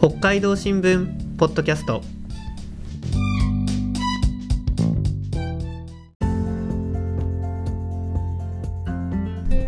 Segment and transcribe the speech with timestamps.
[0.00, 2.02] 北海道新聞ポッドキャスト。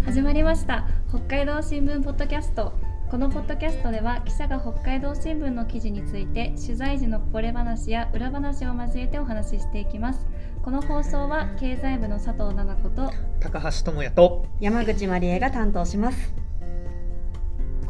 [0.04, 0.86] 始まりました。
[1.08, 2.72] 北海道新聞ポッドキャスト。
[3.10, 10.28] このポッドキャストでは記者が北海道新聞の記事について取材時のこぼれ話や裏話を交えてお話ししていきます。
[10.62, 13.10] この放送は経済部の佐藤奈々子と
[13.40, 16.39] 高橋智也と山口まりえが担当します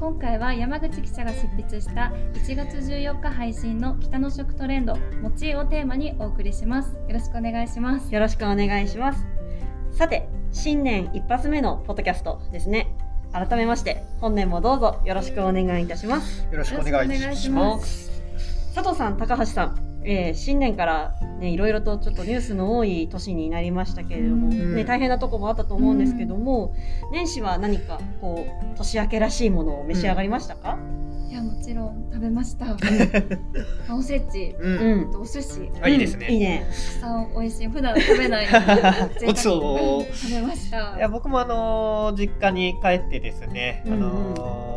[0.01, 6.95] 今回は山口記者が執筆した1月14日配信の北の食トレンド餅をテーマにお送りします。
[6.95, 8.15] よろしくお願いします。
[8.15, 9.27] よろしくお願いします。
[9.93, 12.97] さて新年一発目のポッドキャストですね。
[13.31, 16.47] 改めまして本年もどうぞよろしくお願いいたします。
[16.51, 18.23] よろしくお願いします。
[18.75, 26.75] 佐藤さん高橋さんえー、新年からねいろいろとちょっとニュースの多い年になりましたけれども、ね、大変なとこもあったと思うんですけども、
[27.13, 30.79] 年始は何かこう年明けらしいものを召し上がりましたか、
[31.31, 32.67] いやもちろん食べました。
[33.95, 35.71] おせち、うん、お寿司。
[35.81, 36.27] あいいですね。
[36.29, 36.67] いいね。
[36.67, 37.69] たくさん美味しい。
[37.69, 38.47] 普段食べない。
[39.25, 40.13] ごちそう。
[40.13, 40.97] 食べました。
[40.97, 44.70] いや僕もあの実家に帰ってですね、あのまあ、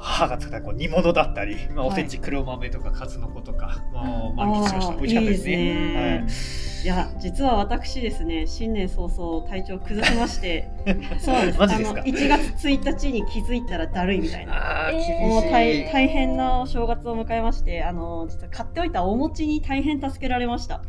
[0.00, 4.94] 母が作ったこう煮物だったり、まあ、おせち黒豆とか数の子とか、もう満喫しました。
[4.96, 5.52] 美味しかったですね。
[5.52, 10.70] いいすねはいいや実は私ですね新年早々体調崩しまして
[11.20, 11.58] そうです。
[11.58, 14.86] マジですか？1月1日に気づいたらだるいみたいな。
[14.86, 20.82] あ、えもう大大変なお正月を迎えましてあの実は買っておいたお餅に大変助けられました。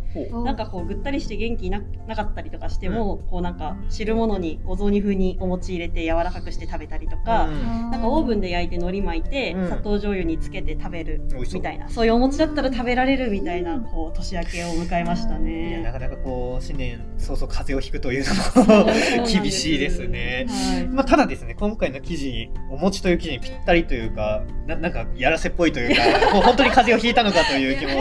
[0.43, 11.21] なんかこうぐったりして元気ななかったりとかしても、うん、こうなんか汁物にお雑煮風にお餅入れて柔らかくして食べたりとか、うん、なんかオーブンで焼いて海苔巻いて、うん、砂糖醤油につけて食べる
[11.53, 11.89] みたいな。
[11.89, 12.05] そう。
[12.05, 15.81] いうお餅だったら食べられるみたいなこう年明けを迎えましたね。
[15.83, 18.85] なかなかこう新年早々風邪をひくというのも
[19.25, 20.45] 厳しいですね。
[20.47, 27.91] はい、まあ、ただですね今回の記事お餅という記事にぴったりというかななんかやらせっぽいというか もう本当に風邪をひいたのかという気も。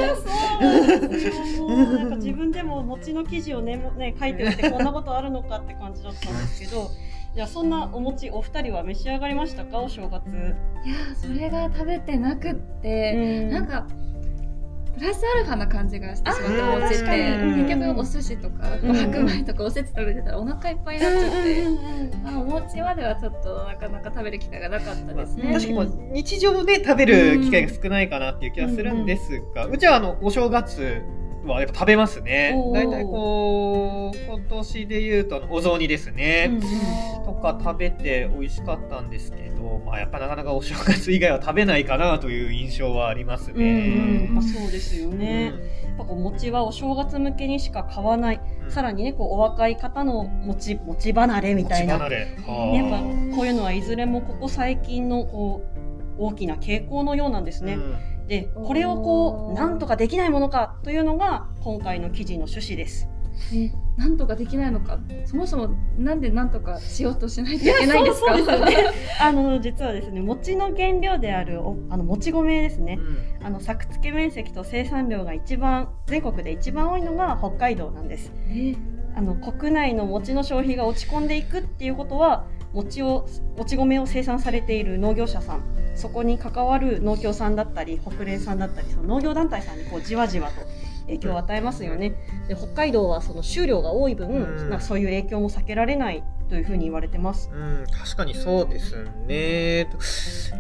[1.71, 6.91] なんか自分でも餅の記事をねね書いておいてこんなことあるのかって感じだったんですけど。
[7.33, 9.79] じゃあそんなお餅お二人は召し上がりましたか？
[9.79, 10.27] お正月
[10.85, 13.87] いやそれが食べてなくって、ん、なんか
[14.99, 17.39] プラスアルファな感じがしてしまってお餅って。
[17.67, 21.67] 結局お寿司とか白米とかおせち食べてたらお腹いっぱいになっちゃって、
[22.23, 25.53] まあ、お餅まではちょっとなかなか食べる機会がなかったですね。
[25.53, 26.23] 確かに。
[26.23, 31.03] 日常で食べる機会が少ないかなっていう気がするんですが、うちはあのお正月
[31.45, 32.55] はやっぱ食べますね。
[32.73, 36.61] 大体こう今年で言うとお雑煮ですね、うん、
[37.25, 43.55] とか食べて美味しかったんですけど、まあやっぱなかなかお正月以外は食べないかなという印象はありますね。
[43.55, 45.53] うんうん、まあ、そうですよね。
[45.55, 48.41] うん、やっぱ餅はお正月向けにしか買わない。
[48.69, 51.95] さらにねこうお若い方の餅餅離れみたいな。
[51.95, 52.09] やっぱ
[52.47, 55.65] こういうのはいずれもここ最近のこ
[56.19, 57.79] う大きな傾向のようなんですね。
[58.31, 63.09] でこれをこうなんとかできないものかというのが今回の記事の趣旨です。
[63.53, 65.01] えなんとかできないのか。
[65.25, 68.37] そもそもなんでなんとかしようとしないといけないんですか？
[69.21, 71.59] あの実はですね餅の原料である
[71.89, 73.01] あのもち米ですね、
[73.41, 78.33] うん、あの作付け面積と生産量が一番全国で一番多いのが北海道なんです。
[79.17, 83.27] あの国内の餅の消費が落ち込んでいくっていうことは餅を
[83.59, 90.63] もち米を生産されている農業者さんそこに関わる農協さんだったり北連さんだったりその農業団体さんにこうじわじわと
[91.07, 92.15] 影響を与えますよね。
[92.49, 97.49] で北海道はその収量が多い分、うん、そういう影響も避けられないというふうに言われてます。
[97.53, 98.97] うん、確かにそうです
[99.27, 99.89] ね。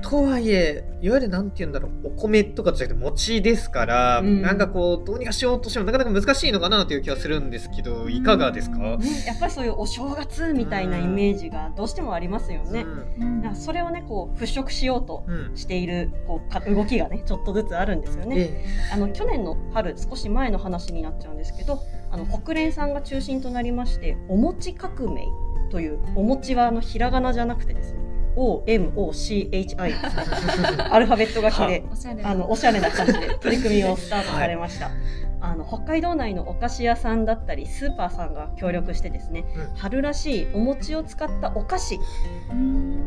[0.08, 8.82] とはいえ、いわゆるなんて言うんだろう、お米とかじゃなくて餅ですから、うん、なんかこう、どうにかしようとしてもなかなか難しいのかなという気はするんですけど、いかがですか、うん、
[9.26, 12.86] やっぱりそういうお正月みたいなイメージがどうしてもありますよね。
[13.18, 15.24] うん、それをね、こう、払拭しようと
[15.56, 18.36] している、こう、動きがね、ちょっとずつあるんですよね。
[18.38, 21.80] ええ、あの、去年の春、少し前の話になっちゃうんですけど、
[22.12, 25.26] あの、国連さんが中心となりまして、お餅革命
[25.70, 28.00] というお餅はあのひらがなじゃなくてですね
[28.36, 29.76] OMOCHI
[30.92, 31.82] アルファベット書きで
[32.22, 34.86] あのおしゃれな感じで取り組みをスタートされました。
[34.86, 34.94] はい、
[35.40, 41.98] あの北海道内のお菓子屋さんだったりスーパーさんが協力してですね、うん、春らしいお餅を使ったお菓子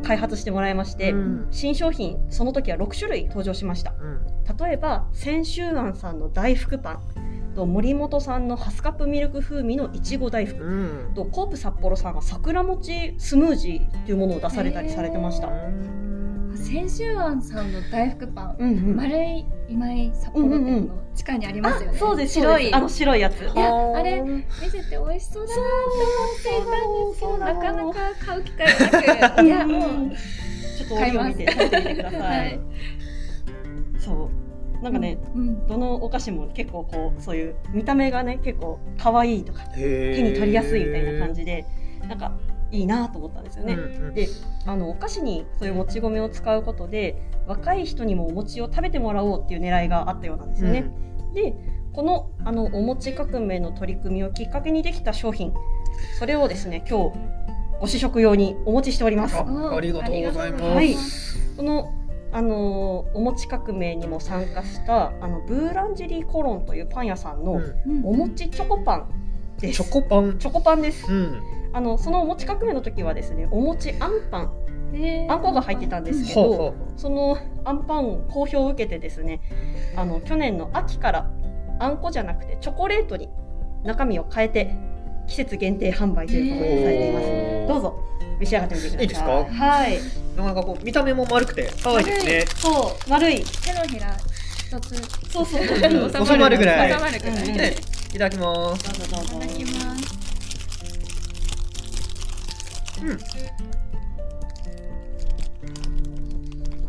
[0.04, 15.50] 開発してもらいまして、うん、新商品その時は6種類登場しました、うん、例えば千秋庵さんの大福パンと森本さんのハスカップミルク風味のいちご大福、うん、とコープ札幌さんが桜餅スムージーというものを出されたりされてました。
[16.74, 21.86] 千秋庵さんの大福パン、うんうん、丸い今井札幌店の地下にありますよね。
[21.86, 22.74] うんうん、そうです白い。
[22.74, 23.42] あの白いやつ。
[23.42, 25.66] いやあれ見てて美味しそうだなっ
[26.42, 30.12] て思っていたんですけどなかなか買う機会なく いやもう
[30.76, 32.22] ちょっと折を見て食べてみてください。
[32.22, 32.60] はい。
[34.82, 41.66] なんかね、うん、どのお菓子も結構こうそういう見た目がね結構可愛いとか手に取りやすいみたいな感じで
[42.10, 42.18] なん。
[42.18, 42.32] か
[42.74, 43.76] いいなと思ったんですよね。
[43.76, 44.28] うんうん、で
[44.66, 50.92] あのお菓子にそういうもち米を使うことで若い人にもお餅を食べてもらおうっていう狙いがあったようなんですよね。
[51.20, 51.56] うん、で
[51.94, 55.54] このあのお餅革命の取り組みをきっかけにできた商品
[56.18, 57.18] それをですね今日
[57.80, 59.36] ご試食用にお持ちしております。
[59.38, 59.44] あ
[59.80, 60.66] りがとうございます。
[60.66, 60.96] はい、
[61.58, 61.94] この
[62.32, 67.62] あのお餅革命にも参加したあのブーランジェリーコロンというパン屋さんの
[68.04, 69.24] お餅チョコパン
[69.60, 69.84] です。
[69.84, 70.40] チョコパン。
[70.40, 71.12] チョコパンです。
[71.12, 71.42] うん、
[71.74, 74.52] あのそのお餅革命の時はですね、お餅あんパン。
[75.28, 77.36] あんこが入ってたんですけど、その
[77.66, 79.42] あんパン好評を受けてですね
[79.96, 81.32] あの去年の秋から
[81.80, 83.28] あんこじゃなくてチョコレートに
[83.84, 84.76] 中身を変えて
[85.28, 87.68] 季節限定販売ということでされています。
[87.74, 88.00] どうぞ
[88.40, 89.02] 召し上がってみてください。
[89.02, 89.32] いいですか？
[89.32, 89.98] はい。
[90.38, 92.46] なかなかこう見た目も丸くて可愛いですね。
[92.58, 93.44] そう、丸い。
[93.44, 94.16] 手のひら
[94.60, 94.96] 一つ。
[95.32, 95.64] そうそう。
[96.24, 96.94] 収まるぐらい。
[96.94, 97.26] 収まるぐ
[97.58, 97.72] らい。
[97.74, 98.84] いただきます。
[99.00, 99.38] どうぞどうぞ。
[99.38, 99.93] いただきます。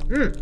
[0.08, 0.22] うん。
[0.22, 0.32] うん。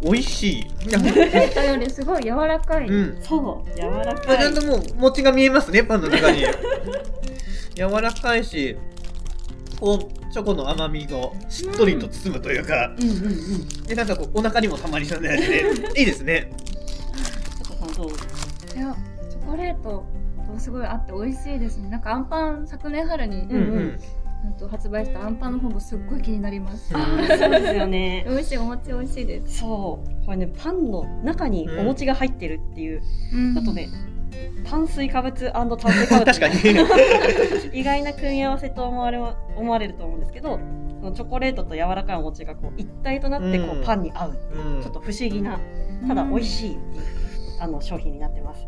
[0.00, 0.64] 美味しい。
[0.94, 1.12] 思っ
[1.54, 2.86] たよりすごい柔らかい。
[2.86, 4.38] うん、そう、柔らかい。
[4.38, 6.44] ちゃんともう餅が見えますね、パンの中に。
[7.74, 8.76] 柔らかいし、
[9.80, 15.64] こうチョコの甘みがしっとりと包むというか、うんうんうんうん、でなんかこうお腹にもたまりそうな味で
[15.96, 16.50] いいですね。
[18.76, 18.96] いや
[19.30, 20.04] チョコレート
[20.52, 21.88] とすごいあって美味しいですね。
[21.88, 24.00] なんかアンパン昨年春に、うんうん
[24.58, 26.90] と発売したアンパンの方もすっごい気になります。
[26.94, 27.04] あ
[27.38, 28.24] そうですよね。
[28.28, 29.58] 美味しいお餅美味しいです。
[29.58, 33.02] そう、これねパンの中にお餅が入ってるっていう、
[33.34, 33.88] うん、ちょっとね
[34.64, 36.54] 炭水化物炭水化物確かに
[37.72, 40.58] 意外な組み合わせと思われ思われると思うんですけど
[41.14, 45.58] チョコレートと柔らかいお餅がこう一体となってこう、パンに合うう、うん、ちょっと不思議な
[46.06, 47.04] ただ美味しいっていう、
[47.60, 48.66] あの商品になってます。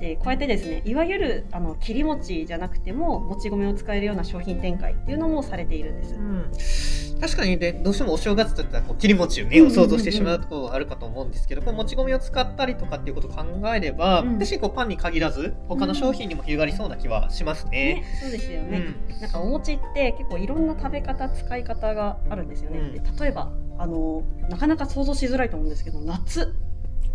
[0.00, 6.14] でこうやってですねいわゆるあの切り餅じゃなくてももち米を使えるような商品展開っていうのもされているんです。
[6.14, 13.44] うん確かにね、どうしてもお正月といったらこう切り餅をね、を想像してしまうところがあるかと思うんですけど、こうもち米を使ったりとかっていうことを考
[13.74, 17.70] えれば、うん、私こうパンに限らず、他の商品にも広がりそうな気はしますね。
[17.70, 22.78] ねそうですよね、うん、なんかお餅って結構いろんな食べ方、使い方があるんですよね。
[22.78, 26.54] うん、で例えば、あの、なかなか想像しづらいと思うんですけど、夏。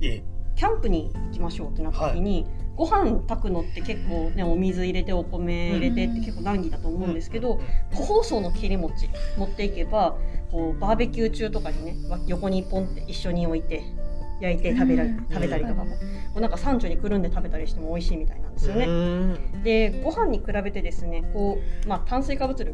[0.01, 7.59] ええキャンプに行きましょうってなった時に、はい、ご飯炊くのって結構ねお水入れてお米入れてって結構難儀だと思うんですけど、
[7.93, 10.17] 個包装の切り餅持っていけば
[10.51, 11.95] こうバーベキュー中とかにね
[12.27, 13.83] 横にポンって一緒に置いて
[14.41, 15.99] 焼いて食べられ、食べたりとかも、こ
[16.37, 19.37] うなんか山頂にくるんで食べたりしても美味しいみたいなんですよね。
[19.63, 22.73] でご飯に比べてですねこう、まあ、炭水化物量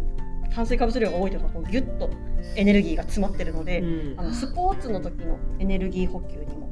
[0.53, 2.09] 炭水化物量が多いとかこうギュッと
[2.55, 6.69] エネルギーが詰まってるので、うん、あのスポーツの時のエネルギー補給にも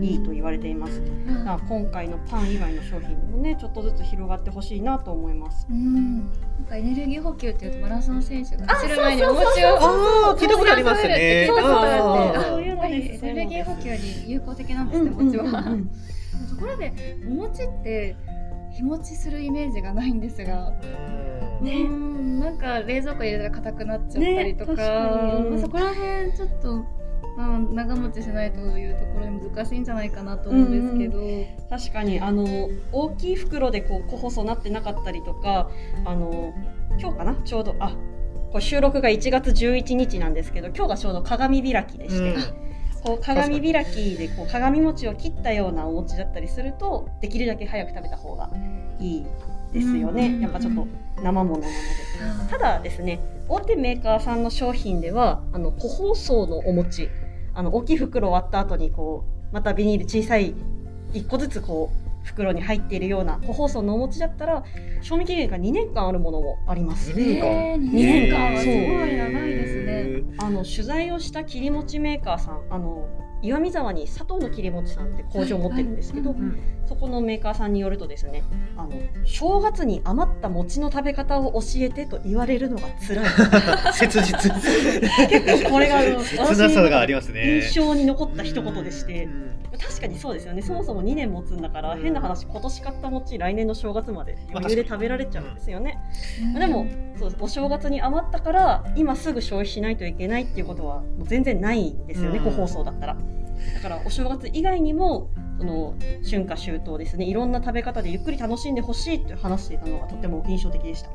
[0.00, 1.02] いいと言われています。
[1.26, 5.66] だから今回のパン以外の商品にもねちょっとずつ広がってほしいなと思います。
[5.68, 6.30] なん
[6.68, 11.46] かエネルギー補給っていうとマラソン選手が走る前にお餅をあ聞いたことありますね。
[11.48, 11.68] そうそう
[12.44, 12.62] そう。
[12.62, 15.44] いうのエネルギー補給に有効的なんですね、餅は。
[16.48, 18.16] ところでお餅って
[18.72, 20.72] 日持ちするイメージがないんですが。
[21.60, 26.84] ね、なんか冷蔵庫入れたら硬くなっちゃったりとか,、まあ、そこら辺ちょっと
[27.36, 35.70] まあ、長持ちしないというところに難しいんじゃないかなと思うんですけど、うんうん、確かにあの大きい袋でこう個細なってなかったりとか
[36.04, 36.52] あの
[36.98, 37.34] 今日かな？
[37.36, 37.96] ちょうどあ
[38.50, 42.34] これ収録が1月11日なんですけど今日がちょうど鏡開きでして。
[42.34, 42.70] うん。
[43.02, 48.50] こう鏡開きでこう鏡餅を切ったようなお餅だったりするとできるだけ早く食べた方が
[48.98, 49.26] いい
[49.72, 50.86] ですよね、やっぱちょっと
[51.22, 52.50] 生ものなので。
[52.50, 57.08] ただですね大手メーカーさんの商品ではあの個包装のお餅
[57.54, 60.54] あの大きい袋を割った後にこうまたビニール小さい
[61.12, 64.62] 1個ずつこう袋に入っているような個包装のお餅だったら
[65.00, 67.12] 賞味期限が2年間あるものもあります。
[67.12, 70.34] 2年間 ,2 年間はすごい長いですね。
[70.38, 73.08] あの取材をした切り餅メーカーさんあの
[73.42, 76.34] 岩見沢に佐藤の切り餅さんって工場を持ってるんですけど、
[76.86, 78.42] そこのメーカーさんによるとですね
[78.76, 78.90] あの
[79.24, 83.26] 正月に余った餅の食べ方を教えてと言われるのが辛い。
[83.94, 84.52] 切実。
[85.28, 87.62] 結構これが切なさがありますね。
[87.62, 89.28] 印象に残った一言でして、
[89.78, 90.62] 確かにそうですよね。
[90.62, 95.98] そもそも2年持つんだから、変な話今年買った餅来年の正月まで余裕で食べられちゃうんですよね、
[96.58, 96.86] でも
[97.18, 103.16] そうお正月に余ったから今すぐ消費しないといけないっていうことはもう全然ないんですよね、個包装だったら。
[103.74, 105.94] だからお正月以外にもその
[106.28, 111.10] 春夏秋冬ですねいろんな食べ方でゆっくり楽しんでほしいって話していたのがとても印象的でした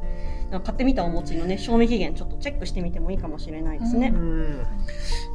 [0.59, 4.13] 買ってみたお餅のね賞味期限ちょっとチェックしてみてもいいかもしれないですね。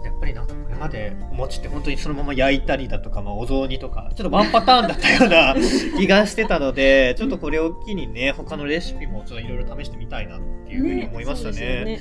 [0.05, 5.55] やっぱりなんかこれまでお餅って本当にそのまま焼いたりだとか、まあ、お雑煮とかちょっとワンパターンだったような
[5.99, 11.85] 気がしてたのでちょっとこれを機にね他のレシピもちょっといろいろ試してみたいなっていうふうに思いましたね。
[11.85, 12.01] ね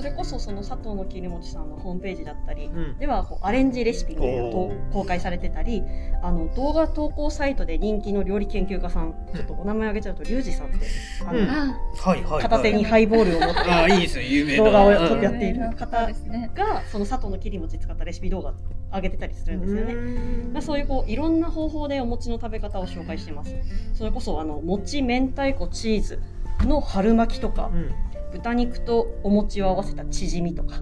[0.00, 5.82] それこそその佐藤の切り餅さんのホームページだったり、うん、ではこうアレンジレシピみたいなと公開されてたり
[6.22, 10.78] あの動画投稿サイトで人気の料理研究家さん、ちょっとお名前挙げちゃうとリュウジさんって
[11.26, 11.46] あの、うん。
[11.46, 16.06] はいはい、片手にハイボールを持ってあいいですね有名動画を撮ってやっている方
[16.54, 18.54] が、その佐藤の切り餅使ったレシピ動画
[18.94, 20.60] 上げてたりするんですよね。
[20.62, 23.54] そういうこういろんな方法でお餅の食べ方を紹介してます。
[23.94, 26.20] それこそあの餅明太子チーズ
[26.64, 30.76] の春巻きとか、うん豚肉とお餅を合わせたチヂミとか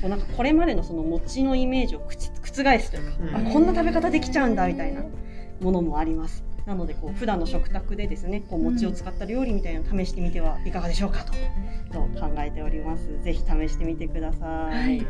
[0.00, 5.02] こうなんかこれまでのその餅のイメージを覆すというか、うん、あこんな食べ方できちゃうんだみたいな
[5.60, 6.44] ものもあります。
[6.66, 11.32] なのでこう普段の食卓でですねこう餅を使った料理みたいなのを試してみてはいかがでしょうかと
[11.92, 13.22] と考えております。
[13.22, 14.74] ぜひ試してみてください。
[14.74, 15.06] はい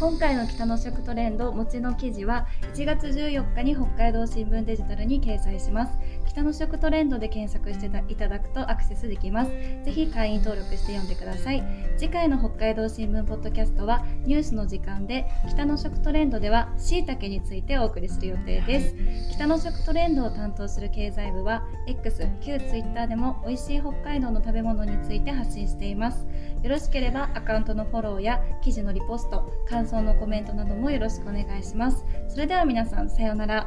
[0.00, 5.92] 今回の北の食トレンド餅の記事は1月14日に北海道新聞デジタルに掲載します
[6.30, 11.64] 北の食トレンドで検索していただくとアクセスできますぜひ会員登録して読んでください
[11.96, 18.94] 次回の北海道新聞ポッドキャストはニュースの時間で北の食トレンドでは椎茸についてお送りする予定です
[19.32, 26.28] 北の食トレンドを担当する経済部は X 旧 Twitter でも美味しい北海道の食べ物について発信しています
[26.62, 32.04] よろしければアカウントのフォローや記事のリポスト感想のコメントなどもよろしくお願いします。
[32.28, 33.66] それでは皆さん、さようなら。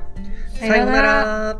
[0.59, 1.57] さようなら。